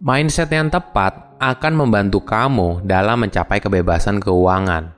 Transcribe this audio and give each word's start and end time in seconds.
Mindset 0.00 0.48
yang 0.48 0.72
tepat 0.72 1.36
akan 1.36 1.76
membantu 1.76 2.24
kamu 2.24 2.80
dalam 2.88 3.20
mencapai 3.20 3.60
kebebasan 3.60 4.16
keuangan. 4.16 4.96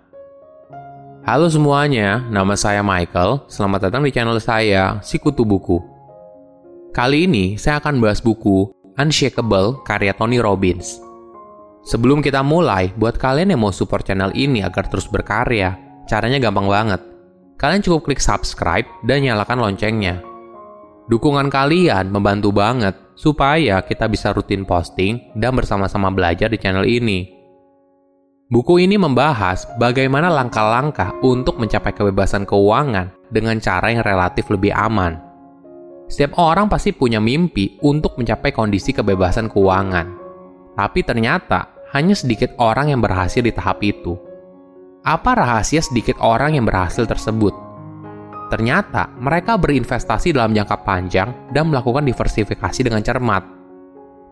Halo 1.27 1.51
semuanya, 1.51 2.23
nama 2.31 2.55
saya 2.55 2.87
Michael. 2.87 3.43
Selamat 3.51 3.91
datang 3.91 4.07
di 4.07 4.15
channel 4.15 4.39
saya, 4.39 5.03
Sikutu 5.03 5.43
Buku. 5.43 5.83
Kali 6.95 7.27
ini 7.27 7.59
saya 7.59 7.83
akan 7.83 7.99
bahas 7.99 8.23
buku 8.23 8.71
Unshakable 8.95 9.83
karya 9.83 10.15
Tony 10.15 10.39
Robbins. 10.39 11.03
Sebelum 11.83 12.23
kita 12.23 12.47
mulai, 12.47 12.95
buat 12.95 13.19
kalian 13.19 13.51
yang 13.51 13.67
mau 13.67 13.75
support 13.75 14.07
channel 14.07 14.31
ini 14.39 14.63
agar 14.63 14.87
terus 14.87 15.11
berkarya, 15.11 15.83
caranya 16.07 16.39
gampang 16.39 16.71
banget. 16.71 17.03
Kalian 17.59 17.83
cukup 17.83 18.07
klik 18.07 18.23
subscribe 18.23 18.87
dan 19.03 19.27
nyalakan 19.27 19.67
loncengnya 19.67 20.23
Dukungan 21.11 21.51
kalian 21.51 22.15
membantu 22.15 22.55
banget 22.55 22.95
supaya 23.15 23.81
kita 23.85 24.09
bisa 24.09 24.33
rutin 24.33 24.65
posting 24.65 25.33
dan 25.37 25.53
bersama-sama 25.57 26.09
belajar 26.13 26.49
di 26.49 26.59
channel 26.59 26.85
ini. 26.85 27.29
Buku 28.53 28.85
ini 28.85 29.01
membahas 29.01 29.65
bagaimana 29.81 30.29
langkah-langkah 30.29 31.17
untuk 31.25 31.57
mencapai 31.57 31.97
kebebasan 31.97 32.45
keuangan 32.45 33.09
dengan 33.33 33.57
cara 33.57 33.89
yang 33.89 34.05
relatif 34.05 34.53
lebih 34.53 34.77
aman. 34.77 35.17
Setiap 36.13 36.37
orang 36.37 36.69
pasti 36.69 36.93
punya 36.93 37.17
mimpi 37.17 37.81
untuk 37.81 38.21
mencapai 38.21 38.53
kondisi 38.53 38.93
kebebasan 38.93 39.49
keuangan. 39.49 40.07
Tapi 40.77 41.01
ternyata 41.01 41.89
hanya 41.97 42.13
sedikit 42.13 42.53
orang 42.61 42.93
yang 42.93 43.01
berhasil 43.01 43.41
di 43.41 43.53
tahap 43.57 43.81
itu. 43.81 44.21
Apa 45.01 45.33
rahasia 45.33 45.81
sedikit 45.81 46.21
orang 46.21 46.61
yang 46.61 46.69
berhasil 46.69 47.09
tersebut? 47.09 47.57
Ternyata 48.53 49.09
mereka 49.17 49.57
berinvestasi 49.57 50.37
dalam 50.37 50.53
jangka 50.53 50.85
panjang 50.85 51.33
dan 51.57 51.73
melakukan 51.73 52.05
diversifikasi 52.05 52.85
dengan 52.85 53.01
cermat. 53.01 53.41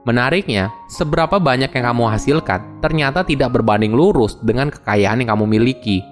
Menariknya, 0.05 0.69
seberapa 0.93 1.41
banyak 1.41 1.73
yang 1.73 1.85
kamu 1.89 2.05
hasilkan 2.05 2.85
ternyata 2.85 3.25
tidak 3.25 3.57
berbanding 3.57 3.97
lurus 3.97 4.37
dengan 4.45 4.69
kekayaan 4.69 5.25
yang 5.25 5.33
kamu 5.33 5.49
miliki. 5.49 6.05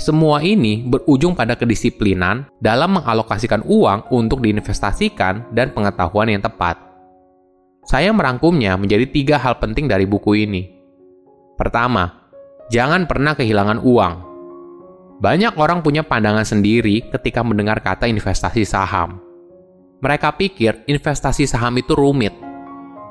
Semua 0.00 0.40
ini 0.40 0.80
berujung 0.80 1.36
pada 1.36 1.60
kedisiplinan 1.60 2.48
dalam 2.56 2.96
mengalokasikan 2.96 3.68
uang 3.68 4.08
untuk 4.16 4.40
diinvestasikan 4.40 5.52
dan 5.52 5.76
pengetahuan 5.76 6.32
yang 6.32 6.40
tepat. 6.40 6.80
Saya 7.84 8.16
merangkumnya 8.16 8.80
menjadi 8.80 9.04
tiga 9.04 9.36
hal 9.36 9.60
penting 9.60 9.92
dari 9.92 10.08
buku 10.08 10.40
ini. 10.40 10.72
Pertama, 11.60 12.32
jangan 12.72 13.04
pernah 13.04 13.36
kehilangan 13.36 13.84
uang. 13.84 14.29
Banyak 15.20 15.60
orang 15.60 15.84
punya 15.84 16.00
pandangan 16.00 16.48
sendiri 16.48 17.04
ketika 17.12 17.44
mendengar 17.44 17.84
kata 17.84 18.08
investasi 18.08 18.64
saham. 18.64 19.20
Mereka 20.00 20.32
pikir 20.40 20.88
investasi 20.88 21.44
saham 21.44 21.76
itu 21.76 21.92
rumit. 21.92 22.32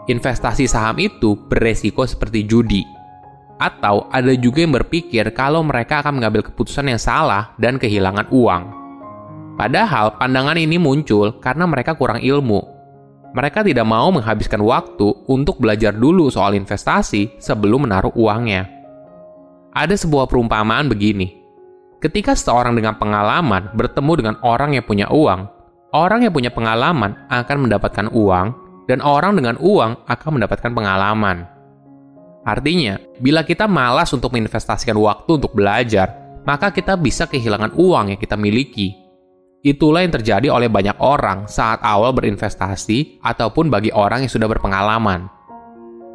Investasi 0.10 0.66
saham 0.66 0.98
itu 0.98 1.38
beresiko 1.38 2.02
seperti 2.10 2.50
judi. 2.50 2.82
Atau 3.62 4.10
ada 4.10 4.34
juga 4.34 4.66
yang 4.66 4.74
berpikir 4.74 5.30
kalau 5.38 5.62
mereka 5.62 6.02
akan 6.02 6.18
mengambil 6.18 6.42
keputusan 6.50 6.90
yang 6.90 6.98
salah 6.98 7.54
dan 7.62 7.78
kehilangan 7.78 8.26
uang. 8.34 8.64
Padahal 9.54 10.18
pandangan 10.18 10.58
ini 10.58 10.82
muncul 10.82 11.38
karena 11.38 11.70
mereka 11.70 11.94
kurang 11.94 12.26
ilmu. 12.26 12.58
Mereka 13.38 13.62
tidak 13.62 13.86
mau 13.86 14.10
menghabiskan 14.10 14.66
waktu 14.66 15.14
untuk 15.30 15.62
belajar 15.62 15.94
dulu 15.94 16.34
soal 16.34 16.58
investasi 16.58 17.38
sebelum 17.38 17.86
menaruh 17.86 18.18
uangnya. 18.18 18.66
Ada 19.78 19.94
sebuah 19.94 20.26
perumpamaan 20.26 20.90
begini 20.90 21.39
Ketika 22.00 22.32
seseorang 22.32 22.80
dengan 22.80 22.96
pengalaman 22.96 23.76
bertemu 23.76 24.12
dengan 24.16 24.36
orang 24.40 24.72
yang 24.72 24.88
punya 24.88 25.12
uang, 25.12 25.52
orang 25.92 26.24
yang 26.24 26.32
punya 26.32 26.48
pengalaman 26.48 27.28
akan 27.28 27.58
mendapatkan 27.68 28.08
uang, 28.16 28.48
dan 28.88 29.04
orang 29.04 29.36
dengan 29.36 29.60
uang 29.60 30.08
akan 30.08 30.30
mendapatkan 30.40 30.72
pengalaman. 30.72 31.44
Artinya, 32.48 32.96
bila 33.20 33.44
kita 33.44 33.68
malas 33.68 34.16
untuk 34.16 34.32
menginvestasikan 34.32 34.96
waktu 34.96 35.44
untuk 35.44 35.52
belajar, 35.52 36.40
maka 36.48 36.72
kita 36.72 36.96
bisa 36.96 37.28
kehilangan 37.28 37.76
uang 37.76 38.16
yang 38.16 38.20
kita 38.20 38.40
miliki. 38.40 38.96
Itulah 39.60 40.08
yang 40.08 40.16
terjadi 40.16 40.48
oleh 40.50 40.72
banyak 40.72 41.04
orang 41.04 41.52
saat 41.52 41.84
awal 41.84 42.16
berinvestasi 42.16 43.20
ataupun 43.20 43.68
bagi 43.68 43.92
orang 43.92 44.24
yang 44.24 44.32
sudah 44.32 44.48
berpengalaman. 44.48 45.28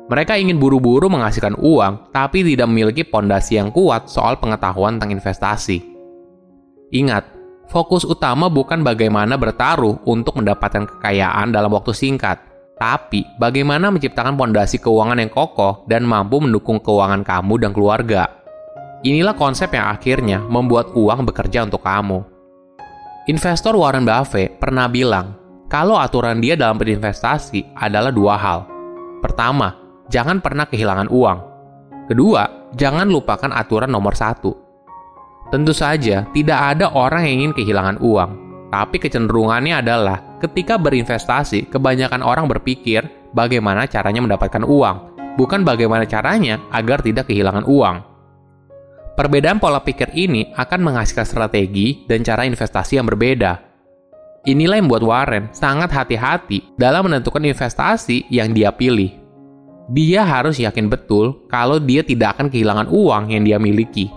Mereka 0.05 0.37
ingin 0.37 0.61
buru-buru 0.61 1.09
menghasilkan 1.09 1.57
uang, 1.57 2.13
tapi 2.13 2.45
tidak 2.45 2.69
memiliki 2.69 3.09
pondasi 3.09 3.57
yang 3.57 3.73
kuat 3.73 4.13
soal 4.13 4.37
pengetahuan 4.37 5.01
tentang 5.01 5.17
investasi. 5.17 5.81
Ingat, 6.93 7.25
fokus 7.73 8.05
utama 8.05 8.53
bukan 8.53 8.85
bagaimana 8.85 9.41
bertaruh 9.41 10.05
untuk 10.05 10.37
mendapatkan 10.37 10.85
kekayaan 10.85 11.57
dalam 11.57 11.73
waktu 11.73 11.97
singkat, 11.97 12.37
tapi 12.77 13.25
bagaimana 13.41 13.89
menciptakan 13.89 14.37
pondasi 14.37 14.77
keuangan 14.77 15.25
yang 15.25 15.33
kokoh 15.33 15.89
dan 15.89 16.05
mampu 16.05 16.37
mendukung 16.37 16.85
keuangan 16.85 17.25
kamu 17.25 17.55
dan 17.65 17.73
keluarga. 17.73 18.29
Inilah 19.05 19.33
konsep 19.33 19.73
yang 19.73 19.89
akhirnya 19.89 20.45
membuat 20.45 20.93
uang 20.93 21.25
bekerja 21.25 21.65
untuk 21.65 21.81
kamu. 21.81 22.21
Investor 23.25 23.73
Warren 23.73 24.05
Buffett 24.05 24.61
pernah 24.61 24.85
bilang, 24.85 25.33
kalau 25.73 25.97
aturan 25.97 26.45
dia 26.45 26.61
dalam 26.61 26.77
berinvestasi 26.77 27.73
adalah 27.73 28.13
dua 28.13 28.37
hal. 28.37 28.69
Pertama, 29.25 29.84
jangan 30.09 30.41
pernah 30.41 30.69
kehilangan 30.69 31.09
uang. 31.09 31.39
Kedua, 32.05 32.73
jangan 32.77 33.09
lupakan 33.09 33.49
aturan 33.49 33.89
nomor 33.89 34.13
satu. 34.13 34.53
Tentu 35.49 35.73
saja, 35.73 36.29
tidak 36.33 36.59
ada 36.77 36.93
orang 36.93 37.25
yang 37.25 37.35
ingin 37.41 37.53
kehilangan 37.57 37.97
uang. 38.01 38.31
Tapi 38.69 38.97
kecenderungannya 38.99 39.81
adalah 39.81 40.41
ketika 40.43 40.77
berinvestasi, 40.77 41.71
kebanyakan 41.71 42.21
orang 42.27 42.51
berpikir 42.51 43.07
bagaimana 43.33 43.87
caranya 43.87 44.21
mendapatkan 44.21 44.67
uang, 44.67 44.97
bukan 45.39 45.63
bagaimana 45.63 46.05
caranya 46.05 46.59
agar 46.75 47.01
tidak 47.01 47.31
kehilangan 47.31 47.65
uang. 47.65 47.97
Perbedaan 49.15 49.63
pola 49.63 49.79
pikir 49.79 50.11
ini 50.11 50.51
akan 50.59 50.91
menghasilkan 50.91 51.23
strategi 51.23 52.03
dan 52.11 52.27
cara 52.27 52.43
investasi 52.51 52.99
yang 52.99 53.07
berbeda. 53.07 53.63
Inilah 54.45 54.77
yang 54.83 54.91
membuat 54.91 55.07
Warren 55.07 55.45
sangat 55.55 55.95
hati-hati 55.95 56.75
dalam 56.75 57.07
menentukan 57.07 57.41
investasi 57.47 58.27
yang 58.29 58.51
dia 58.51 58.75
pilih 58.75 59.24
dia 59.93 60.25
harus 60.25 60.57
yakin 60.57 60.89
betul 60.89 61.45
kalau 61.53 61.77
dia 61.77 62.01
tidak 62.01 62.39
akan 62.39 62.49
kehilangan 62.49 62.89
uang 62.89 63.29
yang 63.29 63.45
dia 63.45 63.61
miliki. 63.61 64.09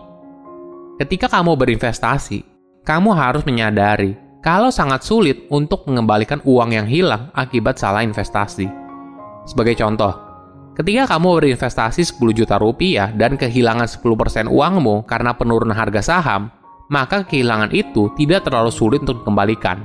Ketika 0.95 1.27
kamu 1.27 1.59
berinvestasi, 1.59 2.41
kamu 2.87 3.11
harus 3.11 3.43
menyadari 3.43 4.15
kalau 4.39 4.71
sangat 4.71 5.03
sulit 5.03 5.43
untuk 5.51 5.83
mengembalikan 5.91 6.39
uang 6.47 6.71
yang 6.71 6.87
hilang 6.87 7.27
akibat 7.35 7.75
salah 7.75 7.99
investasi. 7.99 8.63
Sebagai 9.43 9.75
contoh, 9.75 10.15
ketika 10.79 11.17
kamu 11.17 11.43
berinvestasi 11.43 12.01
10 12.15 12.31
juta 12.31 12.55
rupiah 12.55 13.11
dan 13.11 13.35
kehilangan 13.35 13.91
10% 13.91 14.47
uangmu 14.47 15.03
karena 15.03 15.35
penurunan 15.35 15.75
harga 15.75 15.99
saham, 15.99 16.47
maka 16.87 17.27
kehilangan 17.27 17.75
itu 17.75 18.07
tidak 18.15 18.47
terlalu 18.47 18.71
sulit 18.71 19.03
untuk 19.03 19.21
dikembalikan. 19.21 19.83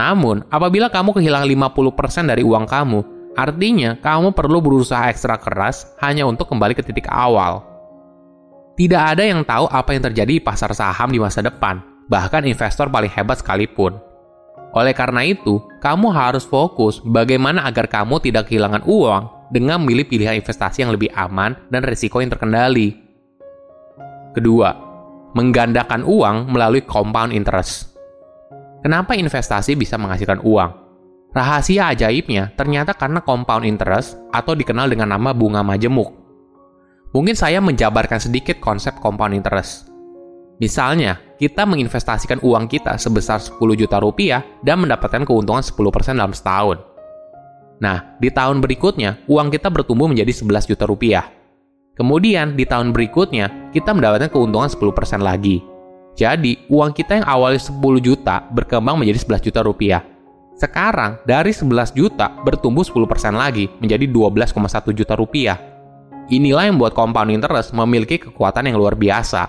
Namun, 0.00 0.46
apabila 0.48 0.88
kamu 0.88 1.12
kehilangan 1.20 1.48
50% 1.76 2.30
dari 2.30 2.40
uang 2.40 2.64
kamu, 2.64 3.17
Artinya, 3.38 3.94
kamu 4.02 4.34
perlu 4.34 4.58
berusaha 4.58 5.06
ekstra 5.06 5.38
keras 5.38 5.94
hanya 6.02 6.26
untuk 6.26 6.50
kembali 6.50 6.74
ke 6.74 6.82
titik 6.82 7.06
awal. 7.06 7.62
Tidak 8.74 8.98
ada 8.98 9.22
yang 9.22 9.46
tahu 9.46 9.70
apa 9.70 9.94
yang 9.94 10.10
terjadi 10.10 10.32
di 10.38 10.42
pasar 10.42 10.74
saham 10.74 11.14
di 11.14 11.22
masa 11.22 11.38
depan, 11.38 11.78
bahkan 12.10 12.42
investor 12.42 12.90
paling 12.90 13.06
hebat 13.14 13.38
sekalipun. 13.38 13.94
Oleh 14.74 14.90
karena 14.90 15.22
itu, 15.22 15.62
kamu 15.78 16.10
harus 16.10 16.42
fokus 16.42 16.98
bagaimana 17.06 17.62
agar 17.62 17.86
kamu 17.86 18.18
tidak 18.18 18.50
kehilangan 18.50 18.82
uang 18.82 19.54
dengan 19.54 19.78
memilih 19.86 20.10
pilihan 20.10 20.34
investasi 20.42 20.82
yang 20.82 20.90
lebih 20.90 21.14
aman 21.14 21.54
dan 21.70 21.86
risiko 21.86 22.18
yang 22.18 22.34
terkendali. 22.34 22.98
Kedua, 24.34 24.74
menggandakan 25.38 26.02
uang 26.02 26.50
melalui 26.50 26.82
compound 26.82 27.30
interest. 27.30 27.94
Kenapa 28.82 29.14
investasi 29.14 29.78
bisa 29.78 29.94
menghasilkan 29.94 30.42
uang? 30.42 30.87
Rahasia 31.38 31.94
ajaibnya 31.94 32.50
ternyata 32.58 32.98
karena 32.98 33.22
compound 33.22 33.62
interest 33.62 34.18
atau 34.34 34.58
dikenal 34.58 34.90
dengan 34.90 35.14
nama 35.14 35.30
bunga 35.30 35.62
majemuk. 35.62 36.10
Mungkin 37.14 37.38
saya 37.38 37.62
menjabarkan 37.62 38.18
sedikit 38.18 38.58
konsep 38.58 38.98
compound 38.98 39.38
interest. 39.38 39.86
Misalnya, 40.58 41.22
kita 41.38 41.62
menginvestasikan 41.62 42.42
uang 42.42 42.66
kita 42.66 42.98
sebesar 42.98 43.38
10 43.38 43.54
juta 43.78 44.02
rupiah 44.02 44.42
dan 44.66 44.82
mendapatkan 44.82 45.22
keuntungan 45.22 45.62
10% 45.62 46.18
dalam 46.18 46.34
setahun. 46.34 46.82
Nah, 47.78 48.18
di 48.18 48.34
tahun 48.34 48.58
berikutnya, 48.58 49.22
uang 49.30 49.54
kita 49.54 49.70
bertumbuh 49.70 50.10
menjadi 50.10 50.34
11 50.34 50.66
juta 50.66 50.90
rupiah. 50.90 51.30
Kemudian, 51.94 52.58
di 52.58 52.66
tahun 52.66 52.90
berikutnya, 52.90 53.70
kita 53.70 53.94
mendapatkan 53.94 54.34
keuntungan 54.34 54.66
10% 54.66 55.22
lagi. 55.22 55.62
Jadi, 56.18 56.66
uang 56.66 56.90
kita 56.90 57.22
yang 57.22 57.26
awalnya 57.30 57.62
10 57.62 58.02
juta 58.02 58.42
berkembang 58.50 58.98
menjadi 58.98 59.38
11 59.38 59.46
juta 59.46 59.62
rupiah 59.62 60.02
sekarang 60.58 61.22
dari 61.22 61.54
11 61.54 61.94
juta 61.94 62.34
bertumbuh 62.42 62.82
10% 62.82 63.06
lagi 63.30 63.70
menjadi 63.78 64.10
12,1 64.10 64.90
juta 64.90 65.14
rupiah. 65.14 65.58
Inilah 66.28 66.68
yang 66.68 66.76
membuat 66.76 66.98
compound 66.98 67.30
interest 67.30 67.70
memiliki 67.72 68.18
kekuatan 68.18 68.66
yang 68.68 68.76
luar 68.76 68.98
biasa. 68.98 69.48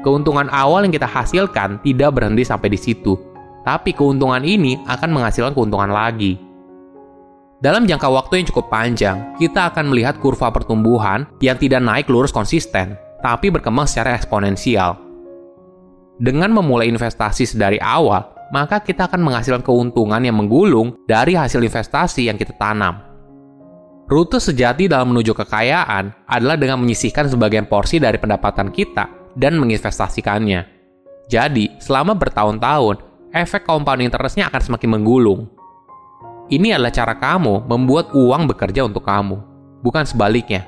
Keuntungan 0.00 0.48
awal 0.48 0.86
yang 0.86 0.94
kita 0.94 1.04
hasilkan 1.04 1.82
tidak 1.84 2.16
berhenti 2.16 2.46
sampai 2.46 2.72
di 2.72 2.78
situ, 2.78 3.18
tapi 3.66 3.92
keuntungan 3.92 4.40
ini 4.40 4.80
akan 4.88 5.10
menghasilkan 5.12 5.52
keuntungan 5.52 5.92
lagi. 5.92 6.40
Dalam 7.60 7.84
jangka 7.84 8.08
waktu 8.08 8.40
yang 8.40 8.46
cukup 8.48 8.72
panjang, 8.72 9.36
kita 9.36 9.68
akan 9.68 9.92
melihat 9.92 10.16
kurva 10.16 10.48
pertumbuhan 10.48 11.28
yang 11.44 11.60
tidak 11.60 11.84
naik 11.84 12.08
lurus 12.08 12.32
konsisten, 12.32 12.96
tapi 13.20 13.52
berkembang 13.52 13.84
secara 13.84 14.16
eksponensial. 14.16 14.96
Dengan 16.16 16.56
memulai 16.56 16.88
investasi 16.88 17.44
sedari 17.44 17.76
awal, 17.76 18.39
maka 18.50 18.82
kita 18.82 19.06
akan 19.06 19.22
menghasilkan 19.22 19.62
keuntungan 19.62 20.20
yang 20.22 20.36
menggulung 20.38 20.98
dari 21.06 21.38
hasil 21.38 21.62
investasi 21.62 22.26
yang 22.26 22.36
kita 22.36 22.54
tanam. 22.58 23.10
Rute 24.10 24.42
sejati 24.42 24.90
dalam 24.90 25.14
menuju 25.14 25.30
kekayaan 25.38 26.26
adalah 26.26 26.58
dengan 26.58 26.82
menyisihkan 26.82 27.30
sebagian 27.30 27.70
porsi 27.70 28.02
dari 28.02 28.18
pendapatan 28.18 28.74
kita 28.74 29.34
dan 29.38 29.54
menginvestasikannya. 29.54 30.66
Jadi, 31.30 31.78
selama 31.78 32.18
bertahun-tahun, 32.18 32.98
efek 33.30 33.62
compound 33.62 34.02
interestnya 34.02 34.50
akan 34.50 34.62
semakin 34.66 34.90
menggulung. 34.98 35.46
Ini 36.50 36.74
adalah 36.74 36.90
cara 36.90 37.14
kamu 37.14 37.70
membuat 37.70 38.10
uang 38.10 38.50
bekerja 38.50 38.82
untuk 38.82 39.06
kamu, 39.06 39.38
bukan 39.86 40.02
sebaliknya. 40.02 40.66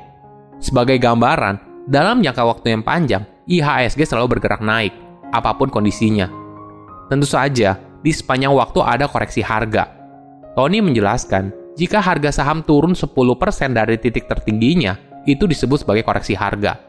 Sebagai 0.62 0.94
gambaran, 1.02 1.90
dalam 1.90 2.22
jangka 2.22 2.46
waktu 2.46 2.78
yang 2.78 2.86
panjang, 2.86 3.26
IHSG 3.50 4.06
selalu 4.06 4.38
bergerak 4.38 4.62
naik, 4.62 4.94
apa 5.34 5.50
pun 5.58 5.66
kondisinya. 5.66 6.41
Tentu 7.12 7.28
saja, 7.28 7.76
di 8.00 8.08
sepanjang 8.08 8.56
waktu 8.56 8.80
ada 8.80 9.04
koreksi 9.04 9.44
harga. 9.44 9.84
Tony 10.56 10.80
menjelaskan, 10.80 11.52
jika 11.76 12.00
harga 12.00 12.40
saham 12.40 12.64
turun 12.64 12.96
10% 12.96 13.04
dari 13.76 14.00
titik 14.00 14.24
tertingginya, 14.24 14.96
itu 15.28 15.44
disebut 15.44 15.84
sebagai 15.84 16.08
koreksi 16.08 16.32
harga. 16.32 16.80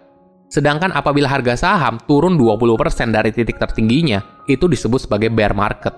Sedangkan 0.47 0.95
apabila 0.95 1.27
harga 1.27 1.59
saham 1.59 1.99
turun 2.07 2.39
20% 2.39 3.11
dari 3.11 3.35
titik 3.35 3.59
tertingginya, 3.59 4.47
itu 4.47 4.63
disebut 4.71 5.11
sebagai 5.11 5.27
bear 5.27 5.51
market. 5.51 5.91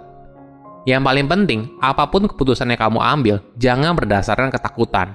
Yang 0.90 1.06
paling 1.06 1.28
penting, 1.30 1.60
apa 1.78 2.10
pun 2.10 2.26
keputusan 2.26 2.74
yang 2.74 2.82
kamu 2.82 3.06
ambil, 3.06 3.36
jangan 3.62 3.94
berdasarkan 3.94 4.50
ketakutan. 4.50 5.14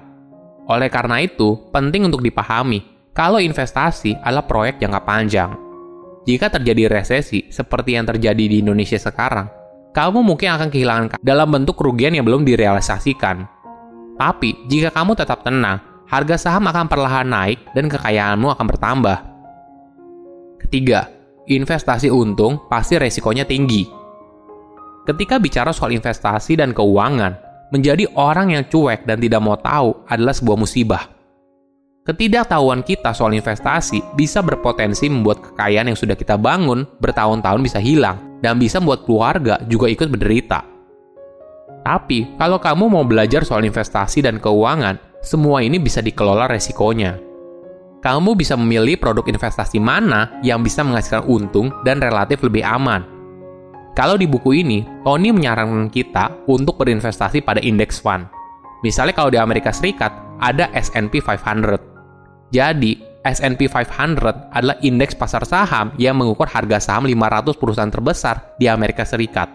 Oleh 0.70 0.86
karena 0.86 1.18
itu, 1.18 1.58
penting 1.74 2.06
untuk 2.06 2.22
dipahami 2.22 3.10
kalau 3.10 3.42
investasi 3.42 4.22
adalah 4.22 4.46
proyek 4.46 4.78
jangka 4.78 5.02
panjang. 5.02 5.69
Jika 6.28 6.52
terjadi 6.52 6.92
resesi 6.92 7.48
seperti 7.48 7.96
yang 7.96 8.04
terjadi 8.04 8.44
di 8.44 8.60
Indonesia 8.60 9.00
sekarang, 9.00 9.48
kamu 9.96 10.20
mungkin 10.20 10.52
akan 10.52 10.68
kehilangan 10.68 11.08
dalam 11.24 11.48
bentuk 11.48 11.80
kerugian 11.80 12.12
yang 12.12 12.28
belum 12.28 12.44
direalisasikan. 12.44 13.48
Tapi, 14.20 14.68
jika 14.68 14.92
kamu 14.92 15.16
tetap 15.16 15.40
tenang, 15.40 15.80
harga 16.04 16.36
saham 16.36 16.68
akan 16.68 16.86
perlahan 16.92 17.24
naik 17.24 17.58
dan 17.72 17.88
kekayaanmu 17.88 18.52
akan 18.52 18.66
bertambah. 18.68 19.18
Ketiga, 20.60 21.08
investasi 21.48 22.12
untung 22.12 22.60
pasti 22.68 23.00
resikonya 23.00 23.48
tinggi. 23.48 23.88
Ketika 25.08 25.40
bicara 25.40 25.72
soal 25.72 25.96
investasi 25.96 26.60
dan 26.60 26.76
keuangan, 26.76 27.32
menjadi 27.72 28.04
orang 28.12 28.52
yang 28.52 28.68
cuek 28.68 29.08
dan 29.08 29.18
tidak 29.18 29.40
mau 29.40 29.56
tahu 29.56 30.04
adalah 30.04 30.36
sebuah 30.36 30.58
musibah. 30.60 31.19
Ketidaktahuan 32.04 32.80
kita 32.80 33.12
soal 33.12 33.36
investasi 33.36 34.00
bisa 34.16 34.40
berpotensi 34.40 35.06
membuat 35.12 35.44
kekayaan 35.44 35.92
yang 35.92 35.98
sudah 35.98 36.16
kita 36.16 36.40
bangun 36.40 36.88
bertahun-tahun 36.98 37.60
bisa 37.60 37.78
hilang 37.78 38.40
dan 38.40 38.56
bisa 38.56 38.80
membuat 38.80 39.04
keluarga 39.04 39.54
juga 39.68 39.86
ikut 39.92 40.08
menderita. 40.08 40.64
Tapi, 41.84 42.36
kalau 42.40 42.60
kamu 42.60 42.84
mau 42.88 43.04
belajar 43.04 43.44
soal 43.44 43.64
investasi 43.64 44.24
dan 44.24 44.40
keuangan, 44.40 45.00
semua 45.20 45.60
ini 45.60 45.76
bisa 45.76 46.00
dikelola 46.00 46.48
resikonya. 46.48 47.20
Kamu 48.00 48.32
bisa 48.32 48.56
memilih 48.56 48.96
produk 48.96 49.28
investasi 49.28 49.76
mana 49.76 50.40
yang 50.40 50.64
bisa 50.64 50.80
menghasilkan 50.80 51.28
untung 51.28 51.68
dan 51.84 52.00
relatif 52.00 52.40
lebih 52.40 52.64
aman 52.64 53.20
kalau 53.90 54.14
di 54.14 54.24
buku 54.30 54.62
ini, 54.62 54.86
Tony 55.02 55.34
menyarankan 55.34 55.90
kita 55.90 56.46
untuk 56.46 56.78
berinvestasi 56.78 57.42
pada 57.42 57.58
index 57.58 57.98
fund. 57.98 58.30
Misalnya 58.86 59.12
kalau 59.12 59.34
di 59.34 59.36
Amerika 59.36 59.74
Serikat, 59.74 60.14
ada 60.38 60.70
S&P 60.72 61.18
500. 61.18 61.89
Jadi, 62.50 62.98
S&P 63.20 63.68
500 63.68 64.50
adalah 64.50 64.76
indeks 64.82 65.14
pasar 65.14 65.44
saham 65.44 65.92
yang 66.00 66.16
mengukur 66.16 66.48
harga 66.48 66.80
saham 66.80 67.06
500 67.06 67.60
perusahaan 67.60 67.92
terbesar 67.92 68.56
di 68.56 68.66
Amerika 68.66 69.06
Serikat. 69.06 69.50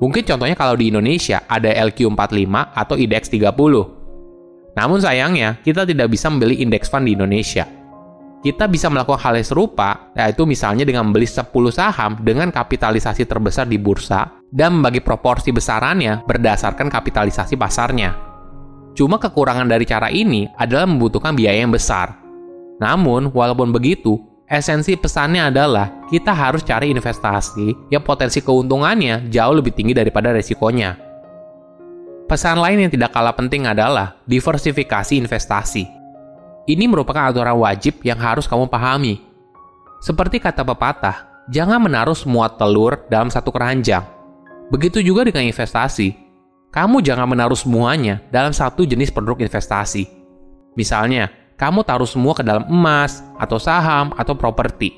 Mungkin 0.00 0.24
contohnya 0.24 0.56
kalau 0.56 0.80
di 0.80 0.88
Indonesia 0.88 1.44
ada 1.44 1.68
LQ45 1.68 2.48
atau 2.72 2.94
IDX 2.96 3.24
30. 3.36 4.78
Namun 4.80 4.98
sayangnya, 5.02 5.60
kita 5.60 5.84
tidak 5.84 6.08
bisa 6.08 6.32
membeli 6.32 6.62
indeks 6.62 6.88
fund 6.88 7.04
di 7.04 7.12
Indonesia 7.12 7.80
kita 8.40 8.72
bisa 8.72 8.88
melakukan 8.88 9.20
hal 9.20 9.36
yang 9.36 9.44
serupa, 9.44 10.12
yaitu 10.16 10.48
misalnya 10.48 10.88
dengan 10.88 11.08
membeli 11.08 11.28
10 11.28 11.52
saham 11.68 12.16
dengan 12.24 12.48
kapitalisasi 12.48 13.28
terbesar 13.28 13.68
di 13.68 13.76
bursa 13.76 14.40
dan 14.48 14.80
membagi 14.80 15.04
proporsi 15.04 15.52
besarannya 15.52 16.24
berdasarkan 16.24 16.88
kapitalisasi 16.88 17.60
pasarnya. 17.60 18.29
Cuma 18.94 19.16
kekurangan 19.16 19.70
dari 19.70 19.86
cara 19.86 20.10
ini 20.10 20.50
adalah 20.58 20.84
membutuhkan 20.84 21.34
biaya 21.34 21.62
yang 21.62 21.72
besar. 21.72 22.18
Namun, 22.80 23.30
walaupun 23.30 23.70
begitu, 23.70 24.18
esensi 24.50 24.98
pesannya 24.98 25.52
adalah 25.52 26.08
kita 26.10 26.34
harus 26.34 26.66
cari 26.66 26.90
investasi 26.90 27.92
yang 27.92 28.02
potensi 28.02 28.42
keuntungannya 28.42 29.30
jauh 29.30 29.54
lebih 29.54 29.70
tinggi 29.76 29.94
daripada 29.94 30.34
resikonya. 30.34 30.98
Pesan 32.26 32.62
lain 32.62 32.86
yang 32.86 32.92
tidak 32.94 33.10
kalah 33.10 33.34
penting 33.34 33.66
adalah 33.66 34.14
diversifikasi 34.26 35.18
investasi. 35.18 35.82
Ini 36.70 36.86
merupakan 36.86 37.26
aturan 37.26 37.58
wajib 37.58 37.98
yang 38.06 38.22
harus 38.22 38.46
kamu 38.46 38.70
pahami. 38.70 39.18
Seperti 39.98 40.38
kata 40.38 40.62
pepatah, 40.62 41.46
jangan 41.50 41.82
menaruh 41.82 42.14
semua 42.14 42.46
telur 42.54 43.02
dalam 43.10 43.34
satu 43.34 43.50
keranjang. 43.50 44.06
Begitu 44.70 45.02
juga 45.02 45.26
dengan 45.26 45.50
investasi. 45.50 46.29
Kamu 46.70 47.02
jangan 47.02 47.26
menaruh 47.26 47.58
semuanya 47.58 48.22
dalam 48.30 48.54
satu 48.54 48.86
jenis 48.86 49.10
produk 49.10 49.42
investasi. 49.42 50.06
Misalnya, 50.78 51.26
kamu 51.58 51.82
taruh 51.82 52.06
semua 52.06 52.30
ke 52.30 52.46
dalam 52.46 52.62
emas, 52.70 53.26
atau 53.42 53.58
saham, 53.58 54.14
atau 54.14 54.38
properti. 54.38 54.94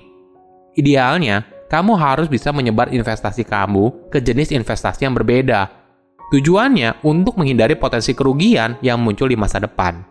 Idealnya, 0.76 1.48
kamu 1.72 1.96
harus 1.96 2.28
bisa 2.28 2.52
menyebar 2.52 2.92
investasi 2.92 3.48
kamu 3.48 4.12
ke 4.12 4.20
jenis 4.20 4.52
investasi 4.52 5.08
yang 5.08 5.16
berbeda. 5.16 5.72
Tujuannya 6.28 7.00
untuk 7.08 7.40
menghindari 7.40 7.72
potensi 7.80 8.12
kerugian 8.12 8.76
yang 8.84 9.00
muncul 9.00 9.32
di 9.32 9.36
masa 9.40 9.56
depan. 9.56 10.04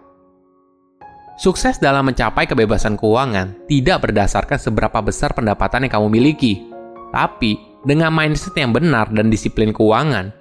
Sukses 1.37 1.77
dalam 1.77 2.09
mencapai 2.09 2.49
kebebasan 2.49 2.97
keuangan 2.97 3.69
tidak 3.69 4.09
berdasarkan 4.09 4.57
seberapa 4.57 4.97
besar 5.05 5.37
pendapatan 5.37 5.85
yang 5.85 5.93
kamu 5.93 6.09
miliki. 6.09 6.65
Tapi, 7.13 7.81
dengan 7.85 8.09
mindset 8.09 8.57
yang 8.57 8.73
benar 8.73 9.13
dan 9.13 9.29
disiplin 9.29 9.69
keuangan, 9.69 10.40